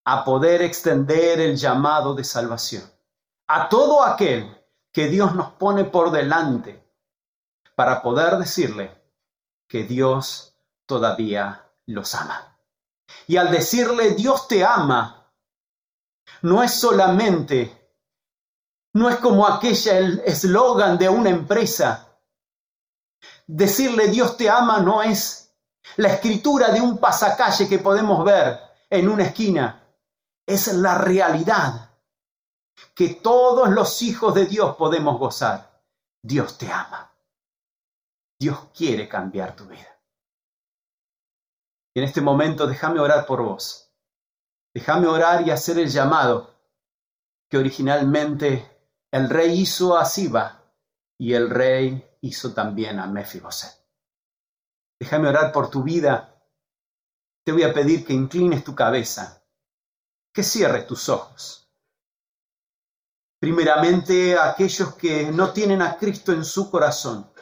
a 0.05 0.23
poder 0.23 0.61
extender 0.61 1.41
el 1.41 1.57
llamado 1.57 2.15
de 2.15 2.23
salvación 2.23 2.89
a 3.47 3.67
todo 3.67 4.01
aquel 4.01 4.57
que 4.93 5.09
Dios 5.09 5.35
nos 5.35 5.51
pone 5.51 5.83
por 5.83 6.11
delante 6.11 6.81
para 7.75 8.01
poder 8.01 8.37
decirle, 8.37 9.02
que 9.73 9.85
Dios 9.85 10.55
todavía 10.85 11.67
los 11.87 12.13
ama. 12.13 12.59
Y 13.25 13.37
al 13.37 13.49
decirle 13.49 14.11
Dios 14.11 14.47
te 14.47 14.63
ama, 14.63 15.33
no 16.43 16.61
es 16.61 16.75
solamente, 16.75 17.91
no 18.93 19.09
es 19.09 19.15
como 19.15 19.47
aquella 19.47 19.97
eslogan 20.25 20.99
de 20.99 21.09
una 21.09 21.31
empresa. 21.31 22.19
Decirle 23.47 24.09
Dios 24.09 24.37
te 24.37 24.47
ama 24.47 24.77
no 24.77 25.01
es 25.01 25.51
la 25.95 26.09
escritura 26.09 26.69
de 26.69 26.79
un 26.79 26.99
pasacalle 26.99 27.67
que 27.67 27.79
podemos 27.79 28.23
ver 28.23 28.59
en 28.91 29.09
una 29.09 29.23
esquina, 29.23 29.83
es 30.45 30.67
la 30.67 30.99
realidad 30.99 31.89
que 32.93 33.15
todos 33.15 33.69
los 33.69 34.03
hijos 34.03 34.35
de 34.35 34.45
Dios 34.45 34.75
podemos 34.75 35.17
gozar. 35.17 35.81
Dios 36.21 36.59
te 36.59 36.71
ama. 36.71 37.12
Dios 38.43 38.71
quiere 38.75 39.07
cambiar 39.07 39.55
tu 39.55 39.65
vida. 39.67 39.87
Y 41.95 41.99
en 41.99 42.03
este 42.03 42.19
momento 42.19 42.67
déjame 42.67 42.99
orar 42.99 43.25
por 43.25 43.41
vos. 43.41 43.89
Déjame 44.75 45.07
orar 45.07 45.47
y 45.47 45.51
hacer 45.51 45.79
el 45.79 45.87
llamado 45.87 46.53
que 47.49 47.57
originalmente 47.57 48.69
el 49.13 49.29
rey 49.29 49.61
hizo 49.61 49.95
a 49.95 50.03
Siba 50.03 50.61
y 51.17 51.33
el 51.33 51.49
rey 51.49 52.17
hizo 52.19 52.53
también 52.53 52.99
a 52.99 53.07
Mefiboset. 53.07 53.71
Déjame 54.99 55.29
orar 55.29 55.53
por 55.53 55.69
tu 55.69 55.81
vida. 55.81 56.45
Te 57.45 57.53
voy 57.53 57.63
a 57.63 57.73
pedir 57.73 58.05
que 58.05 58.11
inclines 58.11 58.65
tu 58.65 58.75
cabeza, 58.75 59.41
que 60.33 60.43
cierres 60.43 60.85
tus 60.85 61.07
ojos. 61.07 61.71
Primeramente 63.39 64.37
aquellos 64.37 64.95
que 64.95 65.31
no 65.31 65.53
tienen 65.53 65.81
a 65.81 65.95
Cristo 65.95 66.33
en 66.33 66.43
su 66.43 66.69
corazón. 66.69 67.32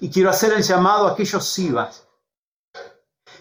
Y 0.00 0.10
quiero 0.10 0.30
hacer 0.30 0.52
el 0.52 0.62
llamado 0.62 1.06
a 1.06 1.12
aquellos 1.12 1.46
Sibas 1.48 2.06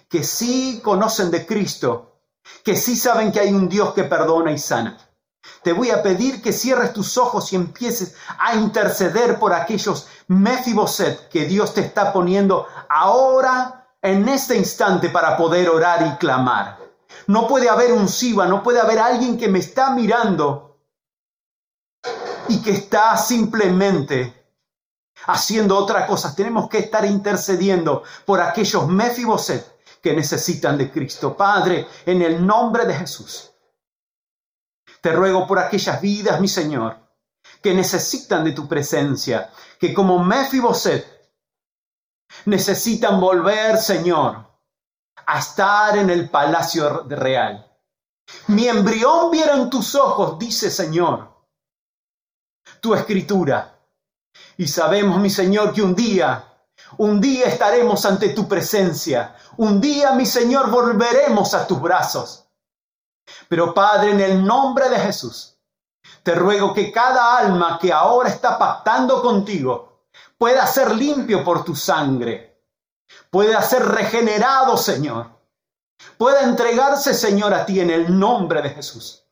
que 0.09 0.23
sí 0.23 0.81
conocen 0.83 1.31
de 1.31 1.45
Cristo, 1.45 2.21
que 2.63 2.75
sí 2.75 2.95
saben 2.95 3.31
que 3.31 3.39
hay 3.39 3.53
un 3.53 3.67
Dios 3.67 3.93
que 3.93 4.03
perdona 4.03 4.51
y 4.51 4.57
sana. 4.57 4.97
Te 5.63 5.73
voy 5.73 5.91
a 5.91 6.01
pedir 6.01 6.41
que 6.41 6.53
cierres 6.53 6.93
tus 6.93 7.17
ojos 7.17 7.51
y 7.51 7.55
empieces 7.55 8.15
a 8.39 8.55
interceder 8.55 9.39
por 9.39 9.53
aquellos 9.53 10.07
Mefiboset 10.27 11.29
que 11.29 11.45
Dios 11.45 11.73
te 11.73 11.81
está 11.81 12.13
poniendo 12.13 12.67
ahora 12.89 13.89
en 14.01 14.27
este 14.29 14.55
instante 14.55 15.09
para 15.09 15.37
poder 15.37 15.69
orar 15.69 16.05
y 16.07 16.17
clamar. 16.17 16.79
No 17.27 17.47
puede 17.47 17.69
haber 17.69 17.93
un 17.93 18.07
Siba, 18.07 18.45
no 18.45 18.63
puede 18.63 18.79
haber 18.79 18.99
alguien 18.99 19.37
que 19.37 19.47
me 19.47 19.59
está 19.59 19.91
mirando 19.91 20.77
y 22.47 22.61
que 22.61 22.71
está 22.71 23.17
simplemente 23.17 24.34
haciendo 25.27 25.77
otra 25.77 26.05
cosa. 26.05 26.35
Tenemos 26.35 26.69
que 26.69 26.79
estar 26.79 27.05
intercediendo 27.05 28.03
por 28.25 28.41
aquellos 28.41 28.87
Mefiboset 28.87 29.75
que 30.01 30.13
necesitan 30.13 30.77
de 30.77 30.91
Cristo. 30.91 31.35
Padre, 31.35 31.87
en 32.05 32.21
el 32.21 32.45
nombre 32.45 32.85
de 32.85 32.95
Jesús, 32.95 33.51
te 35.01 35.11
ruego 35.11 35.47
por 35.47 35.59
aquellas 35.59 35.99
vidas, 36.01 36.39
mi 36.39 36.47
Señor, 36.47 36.97
que 37.61 37.73
necesitan 37.73 38.43
de 38.43 38.51
tu 38.51 38.67
presencia, 38.67 39.51
que 39.79 39.93
como 39.93 40.23
Mefiboset 40.23 41.05
necesitan 42.45 43.19
volver, 43.19 43.77
Señor, 43.77 44.45
a 45.25 45.39
estar 45.39 45.97
en 45.97 46.09
el 46.09 46.29
palacio 46.29 47.03
real. 47.03 47.65
Mi 48.47 48.67
embrión 48.67 49.31
vieron 49.31 49.69
tus 49.69 49.95
ojos, 49.95 50.37
dice 50.39 50.69
Señor, 50.69 51.35
tu 52.79 52.93
escritura. 52.93 53.74
Y 54.57 54.67
sabemos, 54.67 55.19
mi 55.19 55.29
Señor, 55.29 55.73
que 55.73 55.81
un 55.81 55.95
día 55.95 56.55
un 56.97 57.19
día 57.19 57.47
estaremos 57.47 58.05
ante 58.05 58.29
tu 58.29 58.47
presencia. 58.47 59.35
Un 59.57 59.81
día, 59.81 60.13
mi 60.13 60.25
Señor, 60.25 60.69
volveremos 60.69 61.53
a 61.53 61.67
tus 61.67 61.81
brazos. 61.81 62.45
Pero 63.49 63.73
Padre, 63.73 64.11
en 64.11 64.21
el 64.21 64.45
nombre 64.45 64.89
de 64.89 64.99
Jesús, 64.99 65.57
te 66.23 66.35
ruego 66.35 66.73
que 66.73 66.91
cada 66.91 67.37
alma 67.37 67.79
que 67.81 67.91
ahora 67.91 68.29
está 68.29 68.57
pactando 68.57 69.21
contigo 69.21 70.05
pueda 70.37 70.65
ser 70.67 70.95
limpio 70.95 71.43
por 71.43 71.63
tu 71.63 71.75
sangre, 71.75 72.61
pueda 73.29 73.61
ser 73.61 73.85
regenerado, 73.85 74.77
Señor, 74.77 75.29
pueda 76.17 76.41
entregarse, 76.41 77.13
Señor, 77.13 77.53
a 77.53 77.65
ti 77.65 77.79
en 77.79 77.89
el 77.89 78.17
nombre 78.17 78.61
de 78.61 78.69
Jesús. 78.69 79.23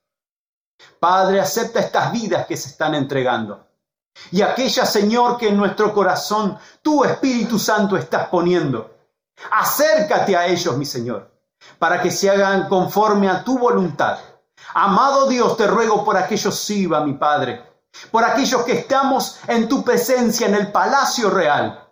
Padre, 1.00 1.40
acepta 1.40 1.80
estas 1.80 2.12
vidas 2.12 2.46
que 2.48 2.58
se 2.58 2.70
están 2.70 2.96
entregando. 2.96 3.73
Y 4.32 4.42
aquella, 4.42 4.86
Señor, 4.86 5.38
que 5.38 5.50
en 5.50 5.58
nuestro 5.58 5.94
corazón 5.94 6.58
tu 6.82 7.04
Espíritu 7.04 7.58
Santo 7.60 7.98
estás 7.98 8.28
poniendo. 8.28 8.92
Acércate 9.52 10.36
a 10.36 10.48
ellos, 10.48 10.78
mi 10.78 10.86
Señor, 10.86 11.32
para 11.80 12.02
que 12.02 12.12
se 12.12 12.30
hagan 12.30 12.68
conforme 12.68 13.30
a 13.30 13.44
tu 13.44 13.58
voluntad. 13.58 14.20
Amado 14.74 15.28
Dios, 15.28 15.58
te 15.58 15.68
ruego 15.68 16.04
por 16.04 16.18
aquellos 16.18 16.58
Siba, 16.58 17.02
mi 17.02 17.14
Padre, 17.14 17.62
por 18.12 18.24
aquellos 18.24 18.64
que 18.64 18.80
estamos 18.80 19.40
en 19.48 19.68
tu 19.68 19.84
presencia 19.84 20.48
en 20.48 20.56
el 20.56 20.72
palacio 20.72 21.30
real, 21.30 21.88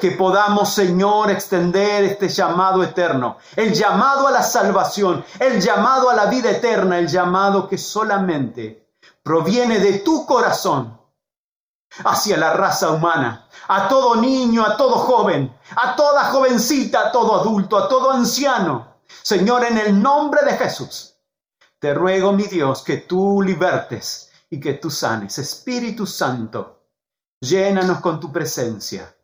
que 0.00 0.12
podamos, 0.12 0.72
Señor, 0.72 1.30
extender 1.30 2.04
este 2.04 2.28
llamado 2.28 2.82
eterno, 2.82 3.38
el 3.56 3.72
llamado 3.72 4.26
a 4.26 4.30
la 4.30 4.42
salvación, 4.42 5.24
el 5.38 5.60
llamado 5.60 6.10
a 6.10 6.14
la 6.14 6.26
vida 6.26 6.50
eterna, 6.50 6.98
el 6.98 7.08
llamado 7.08 7.68
que 7.68 7.78
solamente 7.78 8.90
proviene 9.22 9.78
de 9.78 10.00
tu 10.00 10.26
corazón 10.26 10.99
hacia 12.04 12.36
la 12.36 12.52
raza 12.52 12.90
humana, 12.90 13.48
a 13.68 13.88
todo 13.88 14.16
niño, 14.16 14.64
a 14.64 14.76
todo 14.76 14.96
joven, 14.96 15.54
a 15.76 15.94
toda 15.96 16.24
jovencita, 16.24 17.08
a 17.08 17.12
todo 17.12 17.40
adulto, 17.40 17.76
a 17.76 17.88
todo 17.88 18.10
anciano. 18.10 18.96
Señor, 19.22 19.64
en 19.64 19.78
el 19.78 20.00
nombre 20.00 20.42
de 20.44 20.56
Jesús, 20.56 21.14
te 21.78 21.94
ruego, 21.94 22.32
mi 22.32 22.44
Dios, 22.44 22.82
que 22.82 22.98
tú 22.98 23.42
libertes 23.42 24.30
y 24.50 24.60
que 24.60 24.74
tú 24.74 24.90
sanes. 24.90 25.38
Espíritu 25.38 26.06
Santo, 26.06 26.84
llénanos 27.40 28.00
con 28.00 28.20
tu 28.20 28.32
presencia, 28.32 29.14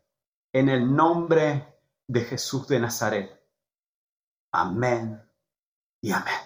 en 0.53 0.69
el 0.69 0.95
nombre 0.95 1.81
de 2.07 2.21
Jesús 2.23 2.67
de 2.69 2.81
Nazaret. 2.81 3.43
Amén 4.53 5.23
y 6.01 6.13
amén. 6.13 6.46